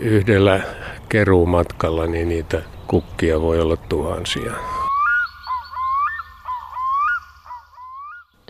[0.00, 0.60] Yhdellä
[1.08, 4.52] keruumatkalla niin niitä kukkia voi olla tuhansia.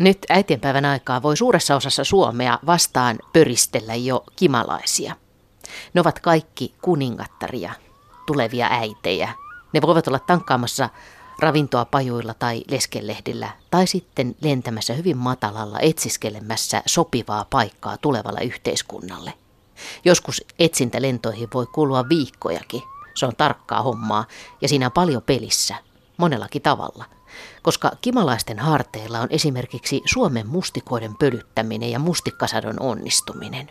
[0.00, 5.16] Nyt äitienpäivän aikaa voi suuressa osassa Suomea vastaan pöristellä jo kimalaisia.
[5.94, 7.72] Ne ovat kaikki kuningattaria,
[8.26, 9.32] tulevia äitejä.
[9.72, 10.88] Ne voivat olla tankkaamassa
[11.38, 19.32] ravintoa pajuilla tai leskelehdillä tai sitten lentämässä hyvin matalalla etsiskelemässä sopivaa paikkaa tulevalle yhteiskunnalle.
[20.04, 22.82] Joskus etsintä lentoihin voi kulua viikkojakin.
[23.14, 24.24] Se on tarkkaa hommaa
[24.60, 25.74] ja siinä on paljon pelissä,
[26.16, 27.04] monellakin tavalla.
[27.62, 33.70] Koska kimalaisten harteilla on esimerkiksi Suomen mustikoiden pölyttäminen ja mustikkasadon onnistuminen.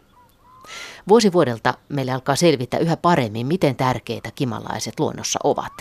[1.07, 5.73] Vuosi vuodelta meille alkaa selvitä yhä paremmin, miten tärkeitä kimalaiset luonnossa ovat.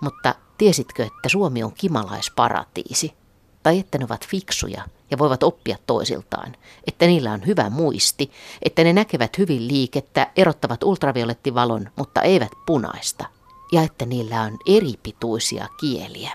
[0.00, 3.14] Mutta tiesitkö, että Suomi on kimalaisparatiisi?
[3.62, 8.30] Tai että ne ovat fiksuja ja voivat oppia toisiltaan, että niillä on hyvä muisti,
[8.62, 13.26] että ne näkevät hyvin liikettä, erottavat ultraviolettivalon, mutta eivät punaista,
[13.72, 16.30] ja että niillä on eripituisia kieliä.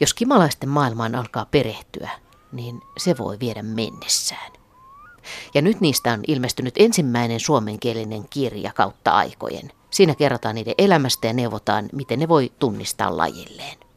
[0.00, 2.10] Jos kimalaisten maailmaan alkaa perehtyä,
[2.52, 4.52] niin se voi viedä mennessään.
[5.54, 9.72] Ja nyt niistä on ilmestynyt ensimmäinen suomenkielinen kirja kautta aikojen.
[9.90, 13.87] Siinä kerrotaan niiden elämästä ja neuvotaan, miten ne voi tunnistaa lajilleen.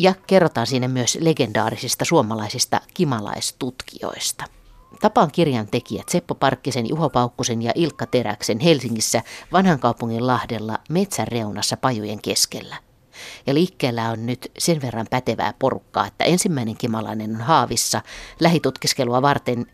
[0.00, 4.44] Ja kerrotaan siinä myös legendaarisista suomalaisista kimalaistutkijoista.
[5.00, 11.28] Tapaan kirjan tekijät Seppo Parkkisen, Juho Paukkusen ja Ilkka Teräksen Helsingissä vanhan kaupungin Lahdella metsän
[11.28, 12.76] reunassa pajujen keskellä.
[13.46, 18.02] Ja liikkeellä on nyt sen verran pätevää porukkaa, että ensimmäinen kimalainen on haavissa
[18.40, 19.66] lähitutkiskelua varten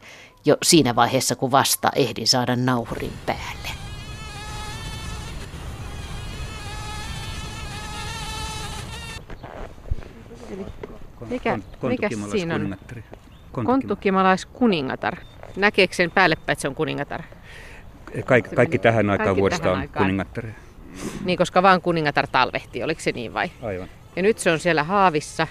[0.45, 3.86] jo siinä vaiheessa, kun vasta ehdin saada nauhurin päälle.
[11.31, 12.77] Mikä, mikä siinä on?
[13.65, 15.17] Konttukimalais-kuningatar.
[15.57, 17.23] Näkeekö sen päälle että se on kuningatar?
[18.25, 20.05] Kaikki, kaikki tähän aikaan kaikki vuodesta tähän on aikaan.
[20.05, 20.55] kuningattaria.
[21.25, 23.51] Niin, koska vaan kuningatar talvehti, oliko se niin vai?
[23.63, 23.89] Aivan.
[24.17, 25.47] Ja nyt se on siellä haavissa.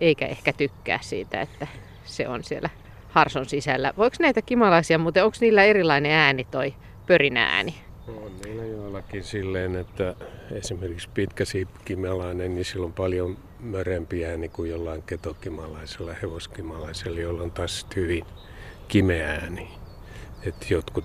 [0.00, 1.66] Eikä ehkä tykkää siitä, että
[2.04, 2.70] se on siellä
[3.08, 3.92] harson sisällä.
[3.96, 6.74] Voiko näitä kimalaisia, mutta onko niillä erilainen ääni toi
[7.06, 7.74] pörinä ääni?
[8.08, 10.14] On niillä joillakin silleen, että
[10.50, 17.86] esimerkiksi pitkäsiippikimalainen, niin sillä on paljon mörempi ääni kuin jollain ketokimalaisella, hevoskimalaisella, jolla on taas
[17.96, 18.24] hyvin
[18.88, 19.68] kimeä ääni.
[20.46, 21.04] Että jotkut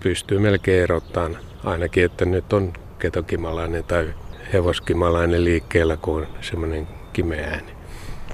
[0.00, 4.14] pystyy melkein erottamaan ainakin, että nyt on ketokimalainen tai
[4.52, 7.72] hevoskimalainen liikkeellä, kun on semmoinen kimeä ääni.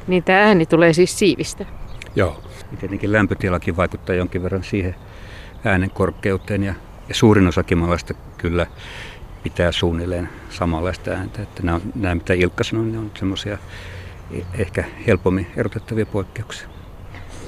[0.07, 1.67] Niin tämä ääni tulee siis siivistä?
[2.17, 2.43] Joo.
[2.81, 4.95] Tietenkin lämpötilakin vaikuttaa jonkin verran siihen
[5.65, 6.75] äänen korkeuteen ja,
[7.09, 8.67] ja suurin osa kimalaista kyllä
[9.43, 11.43] pitää suunnilleen samanlaista ääntä.
[11.43, 13.59] Että nämä, nämä mitä Ilkka sanoi, ne on semmoisia
[14.59, 16.69] ehkä helpommin erotettavia poikkeuksia.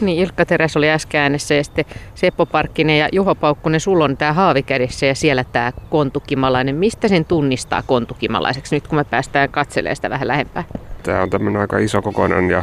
[0.01, 1.85] Niin, Ilkka Teräs oli äsken äänessä ja sitten
[2.15, 6.77] Seppo Parkkinen ja Juho Paukkunen, sulla on tämä haavikädessä ja siellä tämä kontukimalainen.
[6.77, 10.65] Mistä sen tunnistaa kontukimalaiseksi nyt kun me päästään katselemaan sitä vähän lähempää?
[11.03, 12.63] Tämä on tämmöinen aika iso kokoinen ja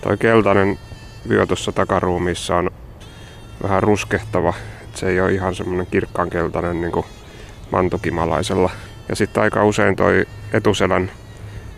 [0.00, 0.78] toi keltainen
[1.28, 2.70] vyö tuossa takaruumissa on
[3.62, 4.54] vähän ruskehtava.
[4.98, 7.06] Se ei ole ihan semmoinen kirkkaan keltainen niin kuin
[7.70, 8.70] mantukimalaisella.
[9.08, 11.10] Ja sitten aika usein toi etuselän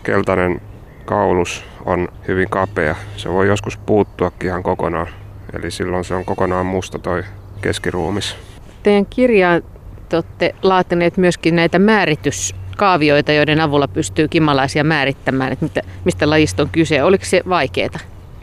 [0.02, 0.60] keltainen
[1.04, 2.96] kaulus on hyvin kapea.
[3.16, 5.06] Se voi joskus puuttuakin ihan kokonaan.
[5.52, 7.22] Eli silloin se on kokonaan musta toi
[7.62, 8.36] keskiruumis.
[8.82, 9.60] Teidän kirjaa
[10.08, 16.68] te olette laatineet myöskin näitä määrityskaavioita, joiden avulla pystyy kimalaisia määrittämään, että mistä lajista on
[16.72, 17.02] kyse.
[17.02, 17.98] Oliko se vaikeaa?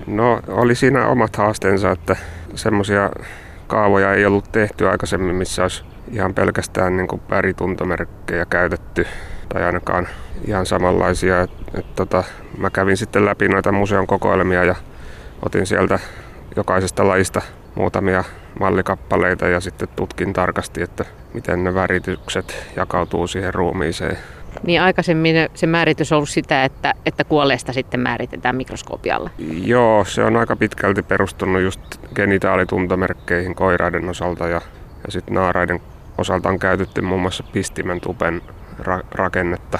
[0.08, 2.16] No oli siinä omat haasteensa, että
[2.56, 3.10] semmoisia
[3.68, 9.08] kaavoja ei ollut tehty aikaisemmin, missä olisi ihan pelkästään niin kuin värituntomerkkejä käytetty
[9.50, 10.08] tai ainakaan
[10.48, 11.42] ihan samanlaisia.
[11.42, 12.24] Et, et, tota,
[12.58, 14.76] mä kävin sitten läpi noita museon kokoelmia ja
[15.46, 16.00] otin sieltä
[16.56, 17.42] jokaisesta lajista
[17.76, 18.24] muutamia
[18.60, 24.18] mallikappaleita ja sitten tutkin tarkasti, että miten ne väritykset jakautuu siihen ruumiiseen.
[24.64, 29.30] Niin aikaisemmin se määritys on ollut sitä, että, että kuolleesta sitten määritetään mikroskoopialla.
[29.64, 31.82] Joo, se on aika pitkälti perustunut just
[32.16, 34.62] genitaalituntomerkkeihin koiraiden osalta ja,
[35.06, 35.80] ja sitten naaraiden
[36.18, 38.42] osalta on käytetty muun muassa pistimen tupen
[38.80, 39.80] ra- rakennetta.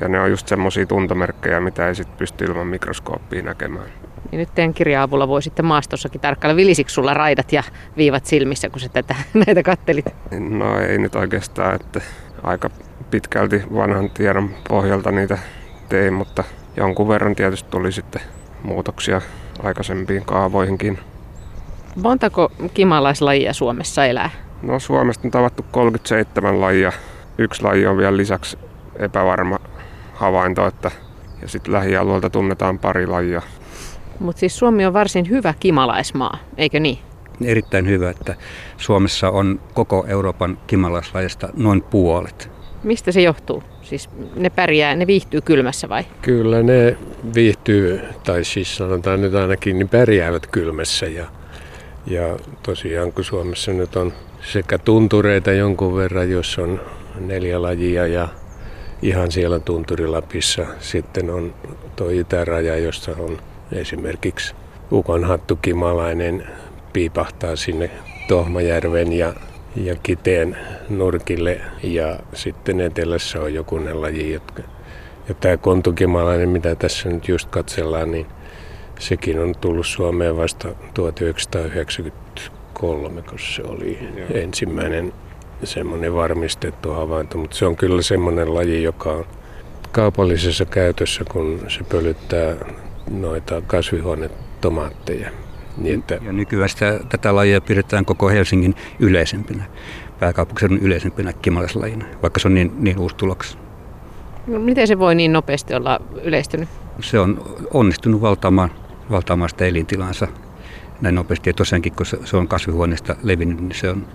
[0.00, 3.86] Ja ne on just semmoisia tuntomerkkejä, mitä ei sit pysty ilman mikroskooppia näkemään.
[4.30, 6.56] Niin nyt teidän kirja-avulla voi sitten maastossakin tarkkailla.
[6.56, 7.62] Vilisiksi sulla raidat ja
[7.96, 9.14] viivat silmissä, kun sä tätä,
[9.46, 10.04] näitä kattelit?
[10.38, 12.00] No ei nyt oikeastaan, että
[12.42, 12.70] aika
[13.10, 15.38] pitkälti vanhan tiedon pohjalta niitä
[15.88, 16.44] tein, mutta
[16.76, 18.22] jonkun verran tietysti tuli sitten
[18.62, 19.20] muutoksia
[19.62, 20.98] aikaisempiin kaavoihinkin.
[22.02, 24.30] Montako kimalaislajia Suomessa elää?
[24.62, 26.92] No Suomesta on tavattu 37 lajia.
[27.38, 28.58] Yksi laji on vielä lisäksi
[28.98, 29.58] epävarma
[30.14, 30.90] havainto, että
[31.42, 33.42] ja sitten lähialueelta tunnetaan pari lajia.
[34.20, 36.98] Mutta siis Suomi on varsin hyvä kimalaismaa, eikö niin?
[37.44, 38.34] erittäin hyvä, että
[38.76, 42.55] Suomessa on koko Euroopan kimalaislajista noin puolet.
[42.86, 43.62] Mistä se johtuu?
[43.82, 46.04] Siis ne pärjää, ne viihtyy kylmässä vai?
[46.22, 46.96] Kyllä ne
[47.34, 51.06] viihtyy, tai siis sanotaan nyt ainakin, niin pärjäävät kylmässä.
[51.06, 51.26] Ja,
[52.06, 54.12] ja tosiaan kun Suomessa nyt on
[54.52, 56.80] sekä tuntureita jonkun verran, jos on
[57.20, 58.28] neljä lajia ja
[59.02, 61.54] ihan siellä Tunturilapissa sitten on
[61.96, 63.38] tuo itäraja, jossa on
[63.72, 64.54] esimerkiksi
[64.92, 66.46] ukonhattukimalainen
[66.92, 67.90] piipahtaa sinne
[68.28, 69.34] Tohmajärven ja,
[69.76, 70.56] ja Kiteen
[70.88, 74.62] nurkille ja sitten etelässä on joku laji, jotka,
[75.28, 78.26] ja tämä kontukimalainen, mitä tässä nyt just katsellaan, niin
[78.98, 84.28] sekin on tullut Suomeen vasta 1993, kun se oli Joo.
[84.34, 85.12] ensimmäinen
[85.64, 89.26] semmoinen varmistettu havainto, mutta se on kyllä semmoinen laji, joka on
[89.92, 92.56] kaupallisessa käytössä, kun se pölyttää
[93.10, 95.30] noita kasvihuonetomaatteja.
[95.76, 96.18] Niin että...
[96.22, 99.64] Ja nykyään sitä, tätä lajia pidetään koko Helsingin yleisempänä,
[100.20, 103.58] pääkaupunkiseudun yleisempänä kimalaislajina, vaikka se on niin, niin uusi tuloks.
[104.46, 106.68] No, miten se voi niin nopeasti olla yleistynyt?
[107.00, 108.70] Se on onnistunut valtaamaan,
[109.10, 110.28] valtaamaan sitä elintilansa
[111.00, 111.50] näin nopeasti.
[111.50, 114.06] Ja tosiaankin, kun se on kasvihuoneesta levinnyt, niin se on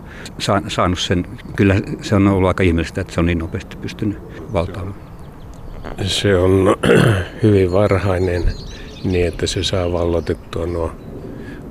[0.67, 1.25] saanut sen,
[1.55, 4.17] kyllä se on ollut aika ihmeellistä, että se on niin nopeasti pystynyt
[4.53, 4.95] valtaamaan.
[6.03, 6.75] Se on
[7.43, 8.43] hyvin varhainen
[9.03, 10.91] niin, että se saa vallotettua nuo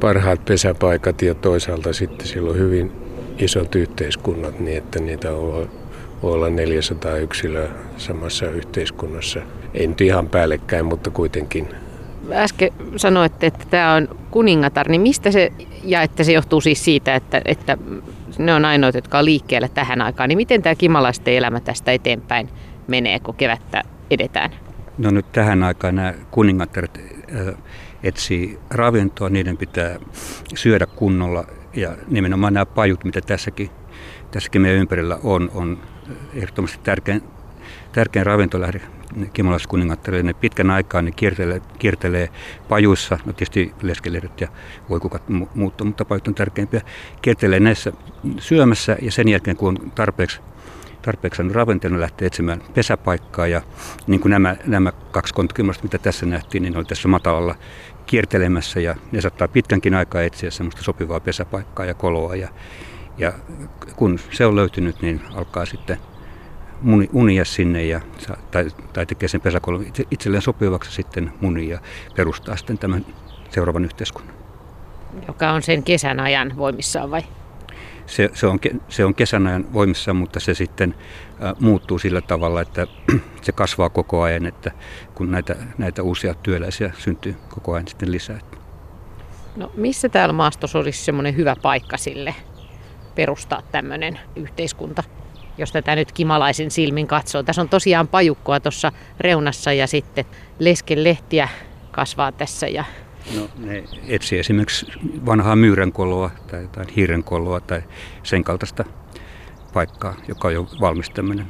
[0.00, 2.92] parhaat pesäpaikat ja toisaalta sitten sillä on hyvin
[3.38, 5.68] isot yhteiskunnat niin, että niitä voi
[6.22, 9.40] olla 400 yksilöä samassa yhteiskunnassa.
[9.74, 11.68] Ei nyt ihan päällekkäin, mutta kuitenkin
[12.32, 15.52] äsken sanoitte, että tämä on kuningatar, niin mistä se,
[15.84, 17.78] ja että se johtuu siis siitä, että, että
[18.38, 22.48] ne on ainoat, jotka on liikkeellä tähän aikaan, niin miten tämä kimalaisten elämä tästä eteenpäin
[22.86, 24.50] menee, kun kevättä edetään?
[24.98, 27.00] No nyt tähän aikaan nämä kuningattaret
[28.02, 29.98] etsii ravintoa, niiden pitää
[30.54, 31.44] syödä kunnolla
[31.74, 33.70] ja nimenomaan nämä pajut, mitä tässäkin,
[34.30, 35.78] tässäkin meidän ympärillä on, on
[36.34, 37.22] ehdottomasti tärkein,
[37.92, 38.80] tärkein ravintolähde
[39.32, 40.22] kimalaiskuningattarille.
[40.22, 42.28] Ne pitkän aikaa ne kiertelee, kiertelee
[42.68, 44.48] pajuissa, no tietysti leskelehdet ja
[44.88, 45.22] voikukat
[45.54, 46.80] muuttuu, mutta pajut on tärkeimpiä.
[47.22, 47.92] Kiertelee näissä
[48.38, 50.40] syömässä ja sen jälkeen kun on tarpeeksi
[51.02, 53.62] tarpeeksi saanut lähtee etsimään pesäpaikkaa ja
[54.06, 57.54] niin kuin nämä, nämä kaksi kontukimasta, mitä tässä nähtiin, niin ne oli tässä matalalla
[58.06, 62.48] kiertelemässä ja ne saattaa pitkänkin aikaa etsiä semmoista sopivaa pesäpaikkaa ja koloa ja,
[63.18, 63.32] ja
[63.96, 65.98] kun se on löytynyt, niin alkaa sitten
[67.12, 68.00] unia sinne ja,
[68.50, 71.80] tai, tai tekee sen pesäkolon itselleen sopivaksi sitten munia ja
[72.16, 73.06] perustaa sitten tämän
[73.50, 74.34] seuraavan yhteiskunnan.
[75.28, 77.22] Joka on sen kesän ajan voimissaan vai?
[78.10, 78.58] Se, se, on,
[78.88, 80.94] se on kesän ajan voimissaan, mutta se sitten
[81.60, 82.86] muuttuu sillä tavalla, että
[83.42, 84.70] se kasvaa koko ajan, että
[85.14, 88.38] kun näitä, näitä uusia työläisiä syntyy koko ajan sitten lisää.
[89.56, 92.34] No missä täällä maastossa olisi semmoinen hyvä paikka sille
[93.14, 95.02] perustaa tämmöinen yhteiskunta?
[95.58, 97.42] jos tätä nyt kimalaisin silmin katsoo.
[97.42, 100.24] Tässä on tosiaan pajukkoa tuossa reunassa ja sitten
[100.58, 101.48] leskelehtiä
[101.90, 102.68] kasvaa tässä.
[102.68, 102.84] Ja...
[103.36, 104.86] No, ne etsii esimerkiksi
[105.26, 107.82] vanhaa myyränkoloa tai, tai hiirenkoloa tai
[108.22, 108.84] sen kaltaista
[109.72, 111.46] paikkaa, joka on jo valmis tämmöinen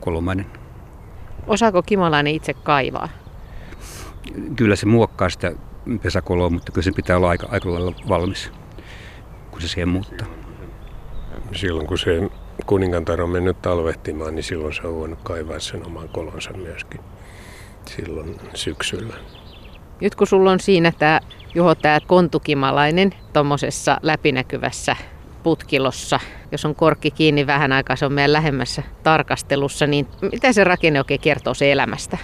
[0.00, 0.46] kolomainen.
[1.46, 3.08] Osaako kimalainen itse kaivaa?
[4.56, 5.52] Kyllä se muokkaa sitä
[6.02, 8.52] pesäkoloa, mutta kyllä se pitää olla aika, aika lailla valmis,
[9.50, 10.26] kun se siihen muuttaa.
[11.52, 12.30] Silloin kun se
[12.66, 17.00] kuningantar on mennyt talvehtimaan, niin silloin se on voinut kaivaa sen oman kolonsa myöskin
[17.86, 19.14] silloin syksyllä.
[20.00, 21.20] Nyt kun sulla on siinä tämä
[21.54, 24.96] Juho, tämä kontukimalainen tuommoisessa läpinäkyvässä
[25.42, 26.20] putkilossa,
[26.52, 31.00] jos on korkki kiinni vähän aikaa, se on meidän lähemmässä tarkastelussa, niin mitä se rakenne
[31.00, 32.18] oikein kertoo se elämästä?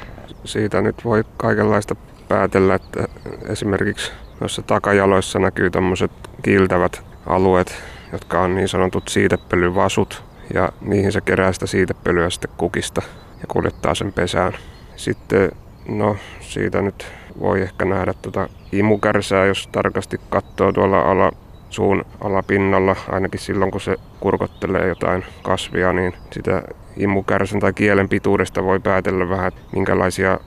[0.45, 1.97] Siitä nyt voi kaikenlaista
[2.29, 3.05] päätellä, että
[3.49, 6.11] esimerkiksi noissa takajaloissa näkyy tämmöiset
[6.43, 7.75] kiiltävät alueet,
[8.13, 13.03] jotka on niin sanotut siitepölyvasut, ja niihin se kerää sitä siitepölyä sitten kukista
[13.41, 14.53] ja kuljettaa sen pesään.
[14.97, 15.53] Sitten
[15.89, 17.07] no siitä nyt
[17.41, 21.33] voi ehkä nähdä tuota imukärsää, jos tarkasti katsoo tuolla ala,
[21.71, 26.63] suun alapinnalla, ainakin silloin kun se kurkottelee jotain kasvia, niin sitä
[26.97, 30.39] imukärsän tai kielen pituudesta voi päätellä vähän, minkälaisia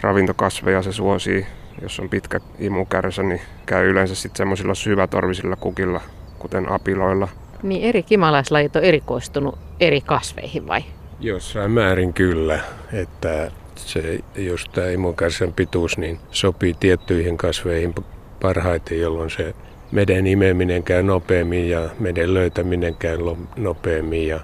[0.00, 1.46] ravintokasveja se suosii.
[1.82, 6.00] Jos on pitkä imukärsä, niin käy yleensä sitten semmoisilla syvätorvisilla kukilla,
[6.38, 7.28] kuten apiloilla.
[7.62, 10.84] Niin eri kimalaislajit on erikoistunut eri kasveihin vai?
[11.20, 12.60] Jossain määrin kyllä,
[12.92, 17.94] että se, jos tämä imukärsän pituus niin sopii tiettyihin kasveihin
[18.40, 19.54] parhaiten, jolloin se
[19.92, 23.18] meden imeminen käy nopeammin ja meden löytäminen käy
[23.56, 24.28] nopeammin.
[24.28, 24.40] Ja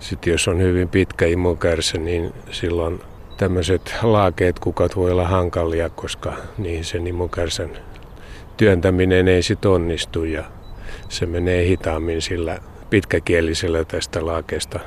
[0.00, 3.00] sitten jos on hyvin pitkä imukärsä, niin silloin
[3.36, 7.70] tämmöiset laakeet kukat voi olla hankalia, koska niihin sen imukärsän
[8.56, 10.24] työntäminen ei sitten onnistu.
[10.24, 10.44] Ja
[11.08, 12.58] se menee hitaammin sillä
[12.90, 14.80] pitkäkielisellä tästä laakeesta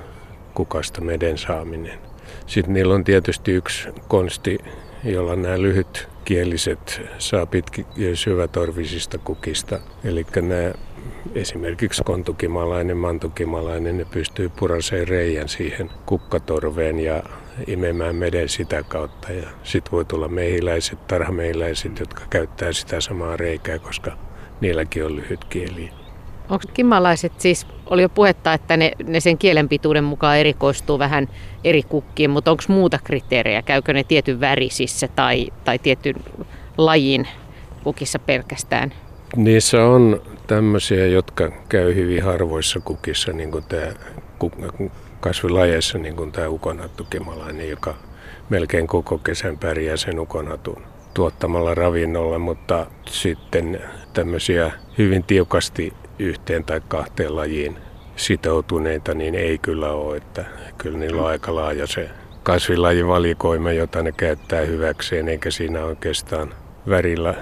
[0.53, 2.08] kukasta meden saaminen.
[2.49, 4.57] Sitten niillä on tietysti yksi konsti,
[5.03, 9.79] jolla nämä lyhytkieliset saa pitki- ja syvätorvisista kukista.
[10.03, 10.73] Eli nämä
[11.35, 17.23] esimerkiksi kontukimalainen, mantukimalainen, ne pystyy puraseen reijän siihen kukkatorveen ja
[17.67, 19.31] imemään meden sitä kautta.
[19.31, 24.11] Ja sitten voi tulla mehiläiset, tarhamehiläiset, jotka käyttää sitä samaa reikää, koska
[24.61, 25.98] niilläkin on lyhyt kieli.
[26.49, 31.27] Onko kimalaiset siis, oli jo puhetta, että ne, ne sen kielenpituuden mukaan erikoistuu vähän
[31.63, 33.61] eri kukkiin, mutta onko muuta kriteerejä?
[33.61, 36.15] Käykö ne tietyn värisissä tai, tai tietyn
[36.77, 37.27] lajin
[37.83, 38.93] kukissa pelkästään?
[39.35, 43.87] Niissä on tämmöisiä, jotka käy hyvin harvoissa kukissa, niin kuin tämä
[45.19, 47.95] kasvilajeissa, niin kuin tämä ukonattukimalainen, joka
[48.49, 50.81] melkein koko kesän pärjää sen ukonatun
[51.13, 53.81] tuottamalla ravinnolla, mutta sitten
[54.13, 57.77] tämmöisiä hyvin tiukasti yhteen tai kahteen lajiin
[58.15, 60.17] sitoutuneita, niin ei kyllä ole.
[60.17, 60.45] Että
[60.77, 62.09] kyllä niillä on aika laaja se
[62.43, 66.53] kasvilajivalikoima, jota ne käyttää hyväkseen, eikä siinä oikeastaan
[66.89, 67.33] värillä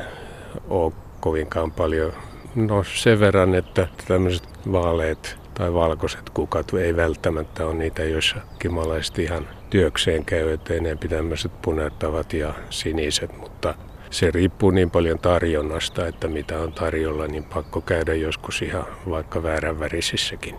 [0.69, 2.13] ole kovinkaan paljon.
[2.55, 9.19] No sen verran, että tämmöiset vaaleet tai valkoiset kukat ei välttämättä ole niitä, joissa kimalaiset
[9.19, 13.73] ihan työkseen käy, että enempi tämmöiset punertavat ja siniset, mutta
[14.09, 19.43] se riippuu niin paljon tarjonnasta, että mitä on tarjolla, niin pakko käydä joskus ihan vaikka
[19.43, 20.55] väärän värisissäkin.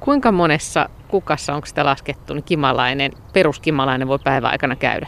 [0.00, 5.06] Kuinka monessa kukassa onko sitä laskettu, niin kimalainen, peruskimalainen voi päivän aikana käydä?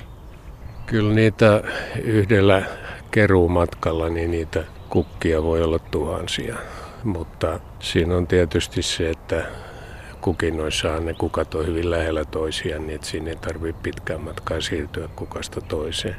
[0.86, 1.62] Kyllä niitä
[2.02, 2.62] yhdellä
[3.10, 6.56] keruumatkalla, niin niitä kukkia voi olla tuhansia.
[7.04, 9.46] Mutta siinä on tietysti se, että
[10.20, 15.08] kukinnoissaan ne kukat on hyvin lähellä toisiaan, niin että siinä ei tarvitse pitkään matkaa siirtyä
[15.16, 16.16] kukasta toiseen.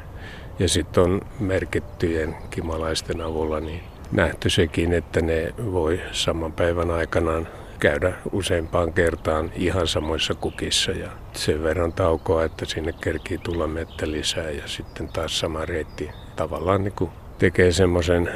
[0.58, 7.48] Ja sitten on merkittyjen kimalaisten avulla niin nähty sekin, että ne voi saman päivän aikanaan
[7.80, 14.10] käydä useampaan kertaan ihan samoissa kukissa ja sen verran taukoa, että sinne kerkii tulla mettä
[14.10, 18.30] lisää ja sitten taas sama reitti tavallaan niin kuin tekee semmoisen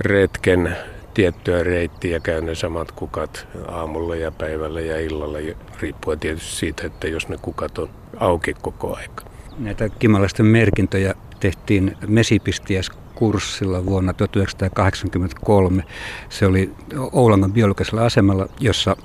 [0.00, 0.76] retken
[1.14, 5.38] tiettyä reittiä käy ne samat kukat aamulla ja päivällä ja illalla,
[5.80, 9.31] riippuen tietysti siitä, että jos ne kukat on auki koko aika.
[9.58, 15.84] Näitä kimalaisten merkintöjä tehtiin mesipistiäiskurssilla vuonna 1983.
[16.28, 16.70] Se oli
[17.12, 18.96] Oulangan biologisella asemalla, jossa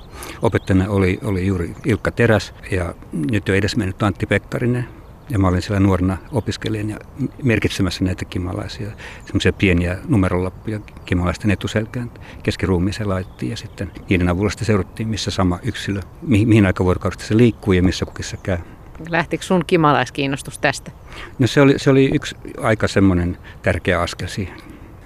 [0.42, 2.94] opettajana oli, oli juuri Ilkka Teräs ja
[3.30, 4.88] nyt jo edes mennyt Antti Pekkarinen.
[5.30, 6.98] Ja mä olin siellä nuorena opiskelijana ja
[7.42, 8.90] merkitsemässä näitä kimalaisia,
[9.24, 12.10] semmoisia pieniä numerolappuja kimalaisten etuselkään
[12.42, 17.36] keskiruumiiseen laittiin ja sitten niiden avulla sitten seurattiin, missä sama yksilö, mihin, mihin vuorokaudesta se
[17.36, 18.58] liikkuu ja missä kukissa käy.
[19.08, 20.90] Lähtikö sun kimalaiskiinnostus tästä?
[21.38, 24.56] No se oli, se oli yksi aika semmoinen tärkeä askel siihen.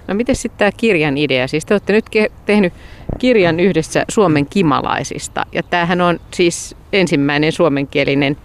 [0.09, 1.49] No miten sitten tämä kirjan idea?
[1.49, 2.73] Siis te olette nyt ke- tehnyt
[3.19, 5.47] kirjan yhdessä Suomen kimalaisista.
[5.53, 8.37] Ja tämähän on siis ensimmäinen suomenkielinen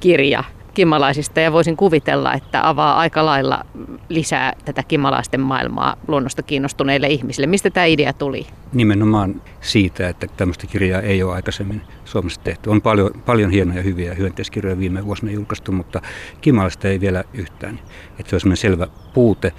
[0.00, 3.64] kirja kimalaisista ja voisin kuvitella, että avaa aika lailla
[4.08, 7.46] lisää tätä kimalaisten maailmaa luonnosta kiinnostuneille ihmisille.
[7.46, 8.46] Mistä tämä idea tuli?
[8.72, 12.70] Nimenomaan siitä, että tämmöistä kirjaa ei ole aikaisemmin Suomessa tehty.
[12.70, 16.02] On paljon, paljon hienoja hyviä hyönteiskirjoja viime vuosina julkaistu, mutta
[16.40, 17.80] kimalaista ei vielä yhtään.
[18.18, 19.52] Että se on semmoinen selvä puute.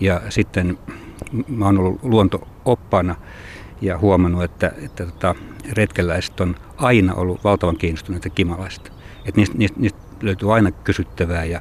[0.00, 0.78] Ja sitten
[1.48, 3.14] mä oon ollut luontooppana
[3.80, 5.34] ja huomannut, että, että tota,
[5.72, 8.90] retkeläiset on aina ollut valtavan kiinnostuneita kimalaista.
[9.26, 11.60] Että niistä, niistä, niistä löytyy aina kysyttävää ja,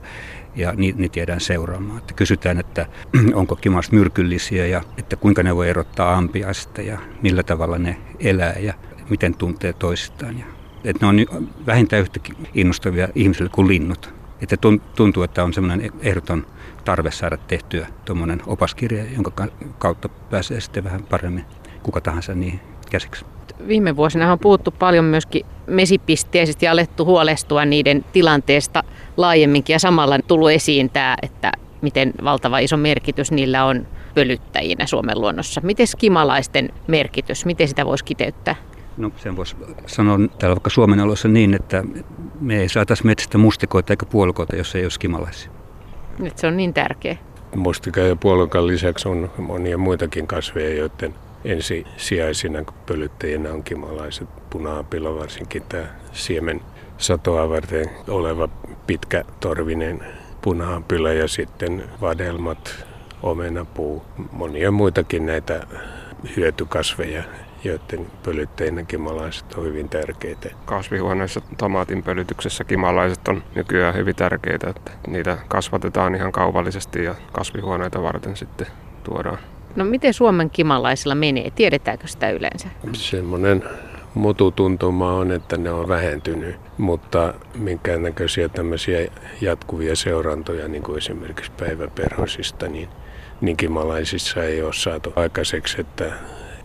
[0.55, 1.97] ja niitä jäädään seuraamaan.
[1.97, 2.85] Että kysytään, että
[3.33, 8.55] onko kimalaiset myrkyllisiä ja että kuinka ne voi erottaa ampiaista ja millä tavalla ne elää
[8.59, 8.73] ja
[9.09, 10.39] miten tuntee toisistaan.
[10.39, 10.45] Ja,
[10.83, 12.19] että ne on vähintään yhtä
[12.53, 14.13] innostavia ihmisille kuin linnut.
[14.41, 14.57] Että
[14.95, 16.47] tuntuu, että on semmoinen ehdoton
[16.85, 19.47] tarve saada tehtyä tuommoinen opaskirja, jonka
[19.79, 21.45] kautta pääsee sitten vähän paremmin
[21.83, 22.59] kuka tahansa niihin
[22.91, 23.25] käsiksi
[23.67, 28.83] viime vuosina on puhuttu paljon myöskin mesipisteisesti ja alettu huolestua niiden tilanteesta
[29.17, 35.21] laajemminkin ja samalla tullut esiin tämä, että miten valtava iso merkitys niillä on pölyttäjinä Suomen
[35.21, 35.61] luonnossa.
[35.63, 38.55] Miten skimalaisten merkitys, miten sitä voisi kiteyttää?
[38.97, 41.83] No sen voisi sanoa täällä vaikka Suomen olossa niin, että
[42.39, 45.51] me ei saataisi metsästä mustikoita eikä puolukoita, jos ei ole skimalaisia.
[46.19, 47.17] Nyt se on niin tärkeä.
[47.55, 51.13] Mustika ja puolukan lisäksi on monia muitakin kasveja, joiden
[51.46, 56.62] ensisijaisina pölyttäjinä on kimalaiset punaapila, varsinkin tämä siemen
[56.98, 58.50] satoa varten oleva
[58.88, 60.03] pitkä torvinen
[60.41, 62.86] punaapila ja sitten vadelmat,
[63.24, 65.67] omenapuu, monia muitakin näitä
[66.36, 67.24] hyötykasveja,
[67.63, 70.50] joiden pölytteinä kimalaiset on hyvin tärkeitä.
[70.65, 78.03] Kasvihuoneessa tomaatin pölytyksessä kimalaiset on nykyään hyvin tärkeitä, että niitä kasvatetaan ihan kaupallisesti ja kasvihuoneita
[78.03, 78.67] varten sitten
[79.03, 79.38] tuodaan
[79.77, 81.51] No miten Suomen kimalaisilla menee?
[81.55, 82.67] Tiedetäänkö sitä yleensä?
[82.93, 83.63] Semmoinen
[84.13, 89.07] mututuntuma on, että ne on vähentynyt, mutta minkäännäköisiä tämmöisiä
[89.41, 92.89] jatkuvia seurantoja, niin kuin esimerkiksi päiväperhosista, niin,
[93.41, 96.13] niin kimalaisissa ei ole saatu aikaiseksi, että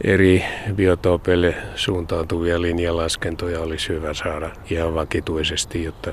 [0.04, 6.12] eri biotoopeille suuntautuvia linjalaskentoja olisi hyvä saada ihan vakituisesti, jotta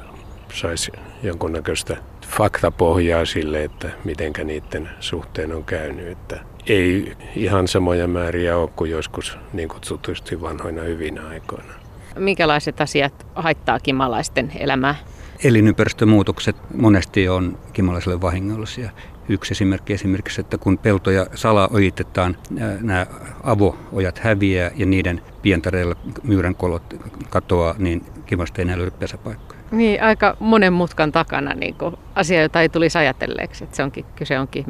[0.53, 0.91] saisi
[1.23, 6.07] jonkunnäköistä faktapohjaa sille, että mitenkä niiden suhteen on käynyt.
[6.07, 6.39] Että
[6.69, 11.73] ei ihan samoja määriä ole kuin joskus niin kutsutusti vanhoina hyvinä aikoina.
[12.19, 14.95] Minkälaiset asiat haittaa kimalaisten elämää?
[15.43, 18.89] Elinympäristömuutokset monesti on kimalaisille vahingollisia.
[19.29, 22.37] Yksi esimerkki esimerkiksi, että kun peltoja sala ojitetaan,
[22.81, 23.05] nämä
[23.43, 26.83] avoojat häviää ja niiden pientareilla myyränkolot
[27.29, 29.59] katoaa, niin kimasta ei enää löydy pesäpaikkoja.
[29.71, 31.75] Niin, aika monen mutkan takana niin
[32.15, 33.63] asia, jota ei tulisi ajatelleeksi.
[33.63, 34.65] Että se onkin, kyse onkin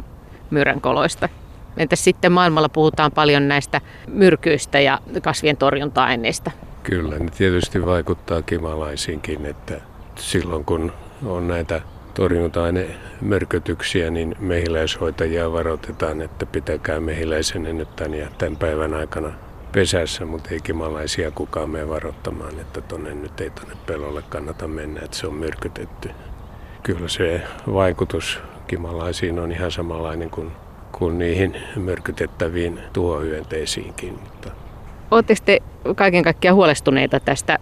[0.50, 1.30] myyränkoloista.
[1.78, 6.52] Entäs sitten maailmalla puhutaan paljon näistä myrkyistä ja kasvien torjunta-aineista?
[6.84, 9.82] Kyllä, ne tietysti vaikuttaa kimalaisiinkin, että
[10.16, 10.92] silloin kun
[11.26, 11.82] on näitä
[12.14, 19.32] torjunta-ainemörkötyksiä, niin mehiläishoitajia varoitetaan, että pitäkää mehiläisen nyt tämän ja tämän päivän aikana
[19.72, 25.02] pesässä, mutta ei kimalaisia kukaan mene varoittamaan, että tonne nyt ei tonne pelolle kannata mennä,
[25.04, 26.10] että se on myrkytetty.
[26.84, 27.42] Kyllä se
[27.74, 30.52] vaikutus kimalaisiin on ihan samanlainen kuin,
[30.92, 34.14] kuin niihin myrkytettäviin tuohyönteisiinkin.
[34.14, 34.52] Mutta
[35.12, 35.60] Oletteko te
[35.96, 37.60] kaiken kaikkiaan huolestuneita tästä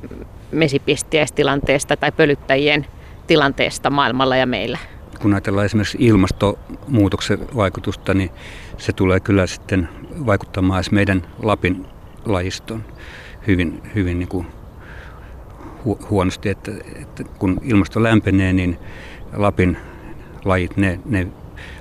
[0.52, 2.86] mesipistiäistilanteesta tai pölyttäjien
[3.28, 4.78] tilanteesta maailmalla ja meillä?
[5.22, 8.30] Kun ajatellaan esimerkiksi ilmastonmuutoksen vaikutusta, niin
[8.78, 9.90] se tulee kyllä sitten
[10.26, 11.86] vaikuttamaan meidän Lapin
[12.26, 12.84] lajiston
[13.48, 14.48] hyvin, hyvin niin kuin
[15.86, 18.78] hu- huonosti, että, että kun ilmasto lämpenee, niin
[19.34, 19.78] Lapin
[20.46, 21.28] lajit, ne, ne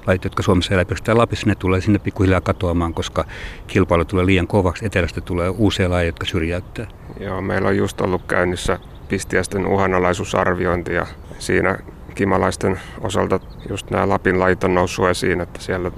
[0.07, 3.25] lajit, jotka Suomessa elää pelkästään Lapissa, ne tulee sinne pikkuhiljaa katoamaan, koska
[3.67, 4.87] kilpailu tulee liian kovaksi.
[4.87, 6.87] Etelästä tulee uusia lajeja, jotka syrjäyttää.
[7.21, 8.79] Joo, meillä on just ollut käynnissä
[9.09, 11.07] pistiäisten uhanalaisuusarviointi ja
[11.39, 11.79] siinä
[12.15, 15.91] kimalaisten osalta just nämä Lapin lajit on noussut esiin, että siellä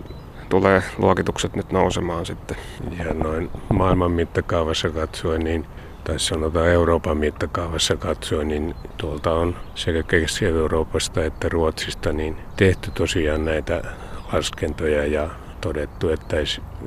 [0.49, 2.57] tulee luokitukset nyt nousemaan sitten.
[2.99, 5.67] Ja noin maailman mittakaavassa katsoen, niin,
[6.09, 13.45] tai sanotaan Euroopan mittakaavassa katsoen, niin tuolta on sekä Keski-Euroopasta että Ruotsista niin tehty tosiaan
[13.45, 13.83] näitä
[14.33, 16.37] laskentoja ja todettu, että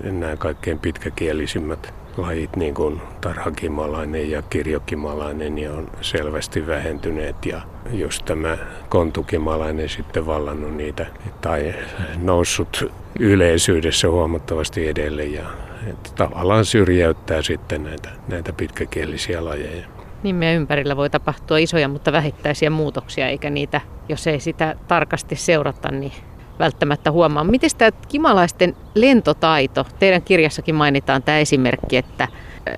[0.03, 7.45] nämä kaikkein pitkäkielisimmät lajit, niin kuin tarhakimalainen ja kirjokimalainen, niin on selvästi vähentyneet.
[7.45, 8.57] Ja just tämä
[8.89, 11.05] kontukimalainen sitten vallannut niitä
[11.41, 11.73] tai
[12.17, 15.45] noussut yleisyydessä huomattavasti edelle ja
[15.87, 19.87] että tavallaan syrjäyttää sitten näitä, näitä pitkäkielisiä lajeja.
[20.23, 25.35] Niin meidän ympärillä voi tapahtua isoja, mutta vähittäisiä muutoksia, eikä niitä, jos ei sitä tarkasti
[25.35, 26.11] seurata, niin
[26.61, 27.43] välttämättä huomaa.
[27.43, 29.85] Miten tämä kimalaisten lentotaito?
[29.99, 32.27] Teidän kirjassakin mainitaan tämä esimerkki, että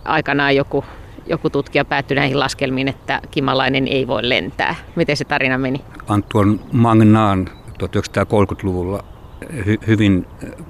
[0.06, 0.86] aikanaan joku,
[1.28, 4.76] joku tutkija päätyi näihin laskelmiin, että kimalainen ei voi lentää.
[4.96, 5.82] Miten se tarina meni?
[6.08, 9.04] Antoine Magnaan 1930-luvulla
[9.44, 10.26] hy- hyvin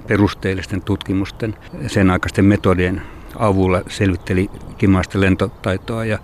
[0.06, 1.54] perusteellisten tutkimusten,
[1.86, 3.02] sen aikaisten metodien
[3.38, 6.18] avulla selvitteli kimalaisten lentotaitoa ja,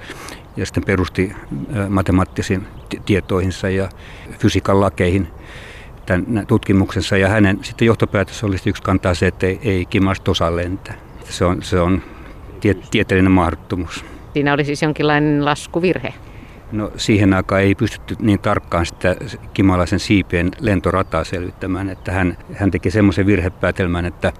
[0.56, 1.32] ja sitten perusti
[1.88, 2.66] matemaattisiin
[3.06, 3.88] tietoihinsa ja
[4.38, 5.28] fysiikan lakeihin
[6.06, 10.56] tämän tutkimuksensa ja hänen sitten johtopäätös oli yksi kantaa se, että ei, ei kimasta osaa
[10.56, 10.94] lentää.
[11.24, 12.02] Se on, se on
[12.60, 14.04] tie, tieteellinen mahdottomuus.
[14.32, 16.14] Siinä oli siis jonkinlainen laskuvirhe.
[16.72, 19.16] No siihen aikaan ei pystytty niin tarkkaan sitä
[19.54, 24.32] kimalaisen siipien lentorataa selvittämään, että hän, hän teki semmoisen virhepäätelmän, että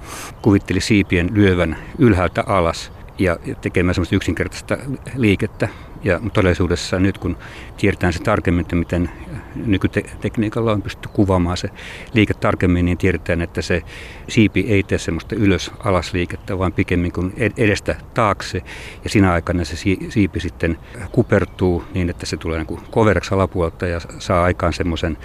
[0.42, 4.78] kuvitteli siipien lyövän ylhäältä alas ja tekemään semmoista yksinkertaista
[5.16, 5.68] liikettä.
[6.04, 7.36] Ja todellisuudessa nyt kun
[7.76, 9.10] tiedetään se tarkemmin, että miten
[9.54, 11.68] nykytekniikalla on pystytty kuvaamaan se
[12.14, 13.82] liike tarkemmin, niin tiedetään, että se
[14.28, 18.62] siipi ei tee semmoista ylös-alas liikettä, vaan pikemmin kuin edestä taakse.
[19.04, 19.76] Ja siinä aikana se
[20.08, 20.78] siipi sitten
[21.12, 25.18] kupertuu niin, että se tulee niin kuin koveraksi alapuolta ja saa aikaan semmoisen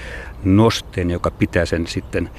[0.43, 2.29] nosteen, joka pitää sen sitten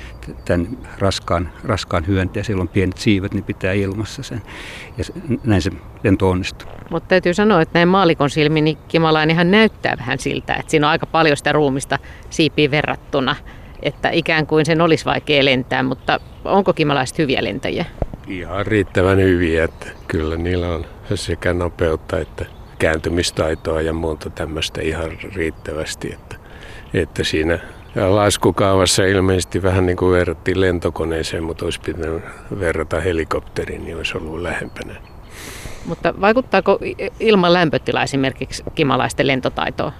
[0.45, 2.45] tämän raskaan, raskaan hyönteen.
[2.45, 4.43] Siellä on pienet siivet, niin pitää ilmassa sen.
[4.99, 5.05] Ja
[5.45, 5.71] näin se
[6.05, 6.71] lento onnistuu.
[6.91, 10.91] Mutta täytyy sanoa, että näin maalikon silmin niin Kimalainenhan näyttää vähän siltä, että siinä on
[10.91, 11.99] aika paljon sitä ruumista
[12.31, 13.37] siipiin verrattuna.
[13.83, 17.85] Että ikään kuin sen olisi vaikea lentää, mutta onko kimalaiset hyviä lentäjiä?
[18.27, 20.85] Ihan riittävän hyviä, että kyllä niillä on
[21.15, 22.47] sekä nopeutta että
[22.79, 26.13] kääntymistaitoa ja muuta tämmöistä ihan riittävästi.
[26.13, 26.37] Että,
[26.95, 27.59] että siinä
[28.09, 32.23] laskukaavassa ilmeisesti vähän niin kuin verrattiin lentokoneeseen, mutta olisi pitänyt
[32.61, 34.95] verrata helikopteriin, niin olisi ollut lähempänä.
[35.87, 36.79] Mutta vaikuttaako
[37.21, 39.93] ilman lämpötila esimerkiksi kimalaisten lentotaitoon?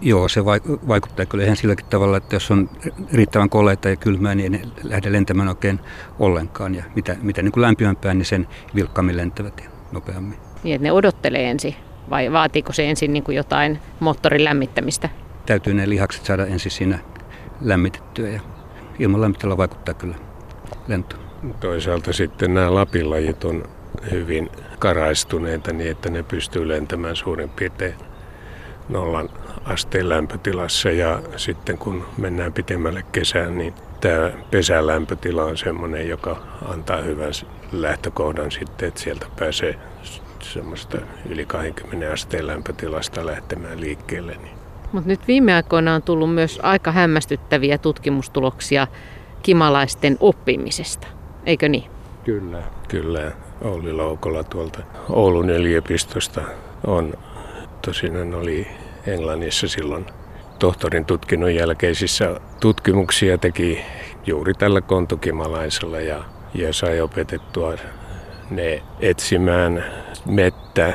[0.00, 0.44] Joo, se
[0.88, 2.70] vaikuttaa kyllä ihan silläkin tavalla, että jos on
[3.12, 5.80] riittävän koleita ja kylmää, niin ei lähde lentämään oikein
[6.18, 6.74] ollenkaan.
[6.74, 10.38] Ja mitä, mitä niin kuin lämpimämpää, niin sen vilkkaammin lentävät ja nopeammin.
[10.62, 11.74] Niin, että ne odottelee ensin
[12.10, 15.08] vai vaatiiko se ensin niin kuin jotain moottorin lämmittämistä?
[15.46, 16.98] Täytyy ne lihakset saada ensin siinä
[17.60, 18.40] lämmitettyä ja
[18.98, 20.14] ilman lämmittelyä vaikuttaa kyllä
[20.88, 21.22] lentoon.
[21.60, 23.64] Toisaalta sitten nämä lapilajit on
[24.10, 27.94] hyvin karaistuneita niin, että ne pystyy lentämään suurin piirtein
[28.88, 29.28] nollan
[29.64, 37.02] asteen lämpötilassa ja sitten kun mennään pitemmälle kesään, niin tämä pesälämpötila on sellainen, joka antaa
[37.02, 37.32] hyvän
[37.72, 39.78] lähtökohdan sitten, että sieltä pääsee
[40.42, 40.98] semmoista
[41.30, 44.36] yli 20 asteen lämpötilasta lähtemään liikkeelle.
[44.42, 44.56] Niin.
[44.92, 48.86] Mutta nyt viime aikoina on tullut myös aika hämmästyttäviä tutkimustuloksia
[49.42, 51.06] kimalaisten oppimisesta,
[51.46, 51.90] eikö niin?
[52.24, 52.62] Kyllä.
[52.88, 53.32] Kyllä.
[53.60, 56.42] Olli Loukola tuolta Oulun yliopistosta.
[56.86, 57.14] On
[57.82, 58.66] tosiaan oli
[59.06, 60.06] Englannissa silloin
[60.58, 63.84] tohtorin tutkinnon jälkeisissä tutkimuksia teki
[64.26, 67.74] juuri tällä kontukimalaisella ja, ja sai opetettua
[68.50, 69.84] ne etsimään
[70.26, 70.94] mettä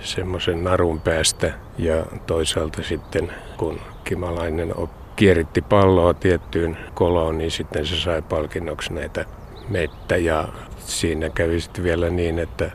[0.00, 1.52] semmoisen narun päästä.
[1.78, 4.74] Ja toisaalta sitten kun kimalainen
[5.16, 9.24] kieritti palloa tiettyyn koloon, niin sitten se sai palkinnoksi näitä
[9.72, 12.70] mettä ja siinä kävi sitten vielä niin, että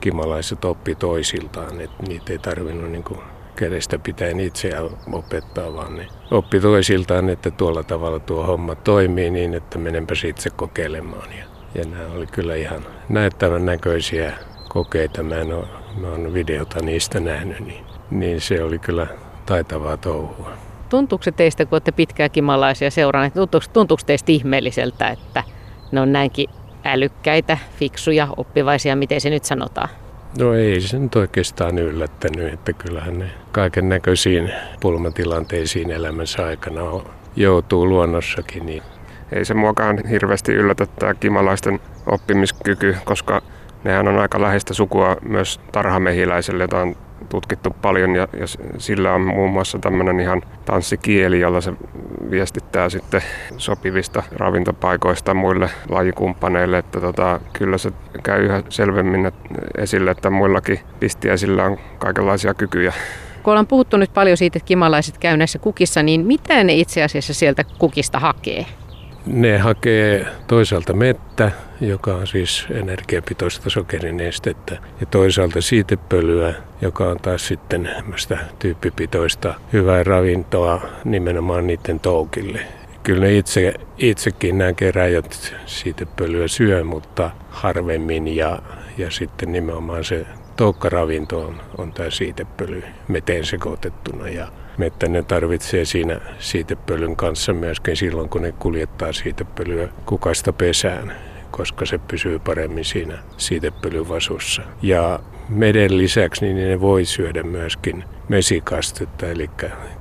[0.00, 3.20] kimalaiset oppi toisiltaan, että niitä ei tarvinnut niin kuin
[3.56, 9.54] kädestä pitäen itseään opettaa, vaan ne oppi toisiltaan, että tuolla tavalla tuo homma toimii niin,
[9.54, 11.28] että menenpäs itse kokeilemaan.
[11.38, 14.32] Ja, ja nämä oli kyllä ihan näyttävän näköisiä
[14.68, 15.22] kokeita.
[15.22, 19.06] Mä en ole, mä olen videota niistä nähnyt, niin, niin se oli kyllä
[19.46, 20.52] taitavaa touhua.
[20.88, 25.44] Tuntuuko se teistä, kun olette pitkää kimalaisia seuranneet, tuntuuko, tuntuuko teistä ihmeelliseltä, että
[25.92, 26.50] ne on näinkin
[26.84, 29.88] älykkäitä, fiksuja, oppivaisia, miten se nyt sanotaan?
[30.38, 36.80] No ei se nyt oikeastaan yllättänyt, että kyllähän ne kaiken näköisiin pulmatilanteisiin elämänsä aikana
[37.36, 38.66] joutuu luonnossakin.
[38.66, 38.82] Niin.
[39.32, 43.42] Ei se muakaan hirveästi yllätä tämä kimalaisten oppimiskyky, koska
[43.84, 46.96] nehän on aika läheistä sukua myös tarhamehiläiselle, jota on
[47.28, 48.46] tutkittu paljon ja, ja
[48.78, 51.72] sillä on muun muassa tämmöinen ihan tanssikieli, jolla se
[52.30, 53.22] viestittää sitten
[53.56, 59.32] sopivista ravintopaikoista muille lajikumppaneille, että tota, kyllä se käy yhä selvemmin
[59.78, 62.92] esille, että muillakin pistiäisillä on kaikenlaisia kykyjä.
[63.42, 67.02] Kun ollaan puhuttu nyt paljon siitä, että kimalaiset käy näissä kukissa, niin mitä ne itse
[67.02, 68.66] asiassa sieltä kukista hakee?
[69.26, 77.48] Ne hakee toisaalta mettä, joka on siis energiapitoista sokerinestettä, ja toisaalta siitepölyä, joka on taas
[77.48, 77.90] sitten
[78.58, 82.60] tyyppipitoista hyvää ravintoa nimenomaan niiden toukille.
[83.02, 88.58] Kyllä ne itse, itsekin nämä keräjät siitepölyä syö, mutta harvemmin ja,
[88.98, 94.48] ja sitten nimenomaan se toukkaravinto on, on tämä siitepöly meteen sekoitettuna ja
[94.80, 101.12] että ne tarvitsee siinä siitepölyn kanssa myöskin silloin, kun ne kuljettaa siitepölyä kukasta pesään,
[101.50, 104.62] koska se pysyy paremmin siinä siitepölyvasussa.
[104.82, 109.50] Ja meden lisäksi niin ne voi syödä myöskin mesikastetta, eli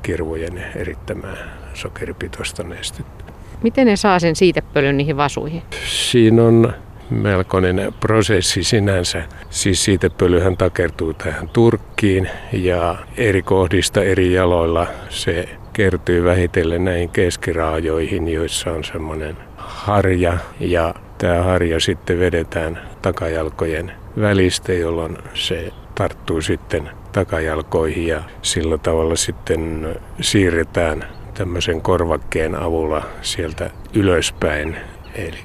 [0.01, 1.37] kirvojen erittämää
[1.73, 3.23] sokeripitoista nestettä.
[3.63, 5.61] Miten ne saa sen siitepölyn niihin vasuihin?
[5.85, 6.73] Siinä on
[7.11, 9.23] melkoinen prosessi sinänsä.
[9.49, 17.09] Siis siitä pölyhän takertuu tähän turkkiin ja eri kohdista eri jaloilla se kertyy vähitellen näihin
[17.09, 26.41] keskiraajoihin, joissa on semmoinen harja ja tämä harja sitten vedetään takajalkojen välistä, jolloin se tarttuu
[26.41, 29.87] sitten takajalkoihin ja sillä tavalla sitten
[30.21, 34.77] siirretään tämmöisen korvakkeen avulla sieltä ylöspäin
[35.15, 35.39] eli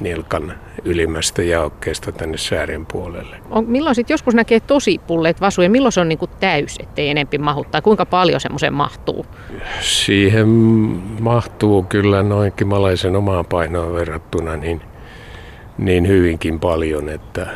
[0.00, 3.36] nilkan ylimmästä jaokkeesta tänne säären puolelle.
[3.50, 7.38] On, milloin sitten joskus näkee tosi pulleet vasuja, milloin se on niinku täys, ettei enempi
[7.38, 7.82] mahuttaa?
[7.82, 9.26] Kuinka paljon semmoisen mahtuu?
[9.80, 10.48] Siihen
[11.20, 14.80] mahtuu kyllä noin kimalaisen omaan painoon verrattuna niin,
[15.78, 17.46] niin hyvinkin paljon, että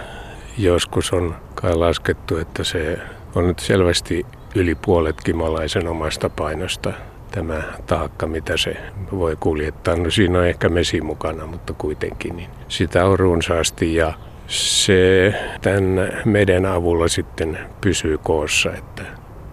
[0.58, 2.98] joskus on kai laskettu, että se
[3.34, 6.92] on nyt selvästi yli puolet kimalaisen omasta painosta
[7.30, 8.76] tämä taakka, mitä se
[9.12, 9.96] voi kuljettaa.
[9.96, 14.12] No siinä on ehkä mesi mukana, mutta kuitenkin niin sitä on runsaasti ja
[14.46, 18.70] se tämän meden avulla sitten pysyy koossa.
[18.72, 19.02] Että,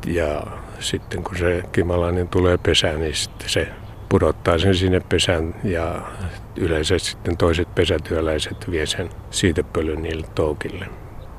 [0.08, 0.44] ja
[0.80, 3.68] sitten kun se kimalainen tulee pesään, niin sitten se
[4.10, 6.02] pudottaa sen sinne pesään ja
[6.56, 10.86] yleensä sitten toiset pesätyöläiset vie sen siitepölyn niille toukille.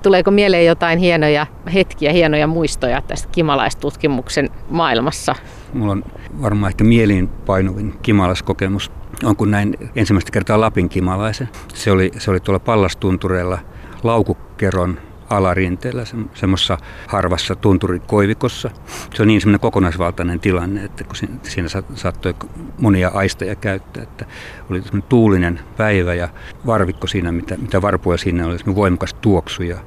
[0.03, 5.35] Tuleeko mieleen jotain hienoja hetkiä, hienoja muistoja tästä kimalaistutkimuksen maailmassa?
[5.72, 6.04] Mulla on
[6.42, 8.90] varmaan ehkä mieliin painuvin kimalaskokemus
[9.24, 11.48] on kun näin ensimmäistä kertaa Lapin kimalaisen.
[11.74, 13.59] Se oli, se oli tuolla Pallastuntureella
[14.02, 14.98] Laukukeron
[15.31, 18.70] alarinteellä, se, semmoisessa harvassa tunturikoivikossa.
[19.14, 22.35] Se on niin semmoinen kokonaisvaltainen tilanne, että kun siinä saattoi
[22.78, 24.26] monia aisteja käyttää, että
[24.70, 26.28] oli tuulinen päivä ja
[26.66, 29.78] varvikko siinä, mitä, mitä varpuja siinä oli, voimakas tuoksu ja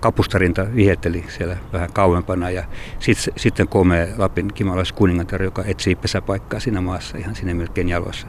[0.00, 2.64] kapustarinta vihetteli siellä vähän kauempana ja
[2.98, 8.26] sitten sitten komea Lapin kimalaiskuningatar, joka etsii pesäpaikkaa siinä maassa ihan sinne melkein jaloissa.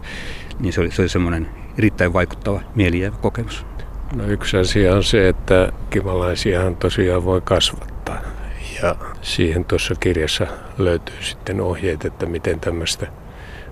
[0.60, 3.66] Niin se oli, se oli semmoinen erittäin vaikuttava mielijäävä kokemus.
[4.16, 8.22] No yksi asia on se, että kimalaisiahan tosiaan voi kasvattaa.
[8.82, 13.08] Ja siihen tuossa kirjassa löytyy sitten ohjeet, että miten tämmöistä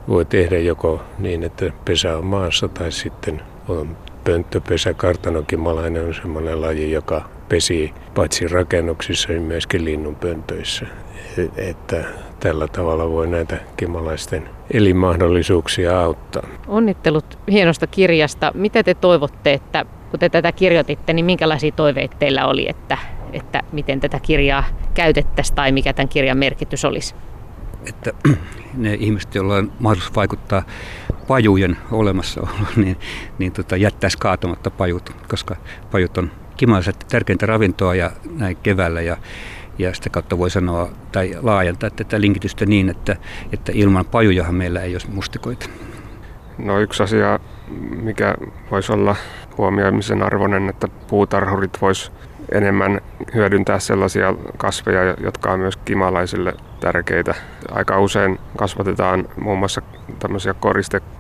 [0.08, 4.94] voi tehdä joko niin, että pesä on maassa tai sitten on pönttöpesä.
[4.94, 10.86] Kartanokimalainen on semmoinen laji, joka pesi paitsi rakennuksissa, niin myöskin linnunpöntöissä.
[11.58, 12.06] Että
[12.40, 16.48] tällä tavalla voi näitä kimalaisten elinmahdollisuuksia auttaa.
[16.68, 18.52] Onnittelut hienosta kirjasta.
[18.56, 22.98] Mitä te toivotte, että kun te tätä kirjoititte, niin minkälaisia toiveita teillä oli, että,
[23.34, 27.16] että miten tätä kirjaa käytettäisiin tai mikä tämän kirjan merkitys olisi?
[27.90, 28.12] Että
[28.78, 30.64] ne ihmiset, joilla on mahdollisuus vaikuttaa
[31.28, 32.98] pajujen olemassaoloon, niin,
[33.40, 35.56] niin tota, jättäisi kaatamatta pajut, koska
[35.92, 39.18] pajut on kimalaiset tärkeintä ravintoa ja näin keväällä ja
[39.80, 43.16] ja sitä kautta voi sanoa tai laajentaa tätä linkitystä niin, että,
[43.54, 45.70] että ilman pajujahan meillä ei olisi mustikoita.
[46.58, 47.40] No yksi asia,
[48.02, 48.36] mikä
[48.72, 49.16] voisi olla
[49.58, 52.12] huomioimisen arvoinen, että puutarhurit vois
[52.52, 53.02] enemmän
[53.34, 57.36] hyödyntää sellaisia kasveja, jotka on myös kimalaisille tärkeitä.
[57.72, 59.82] Aika usein kasvatetaan muun muassa
[60.20, 60.54] tämmöisiä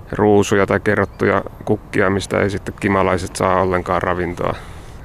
[0.05, 4.55] koristeruusuja tai kerrottuja kukkia, mistä ei sitten kimalaiset saa ollenkaan ravintoa.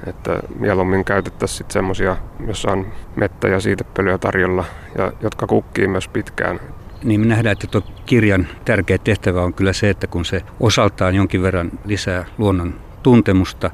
[0.07, 4.65] Että mieluummin käytettäisiin semmoisia, jossa on mettä ja siitepölyä tarjolla,
[4.97, 6.59] ja jotka kukkii myös pitkään.
[7.03, 11.15] Niin me nähdään, että tuo kirjan tärkeä tehtävä on kyllä se, että kun se osaltaan
[11.15, 13.71] jonkin verran lisää luonnon tuntemusta,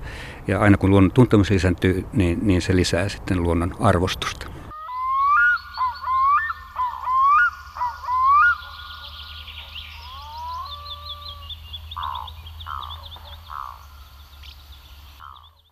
[0.47, 4.47] ja aina kun luonnon tuntemus lisääntyy, niin, niin se lisää sitten luonnon arvostusta.